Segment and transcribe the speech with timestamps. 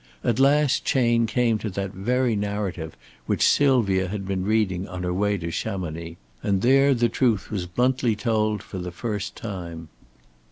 [0.23, 5.13] At last Chayne came to that very narrative which Sylvia had been reading on her
[5.13, 9.89] way to Chamonix and there the truth was bluntly told for the first time.